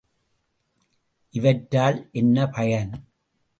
இவற்றால் 1.33 2.09
என்ன 2.11 2.47
பயன்? 2.47 2.91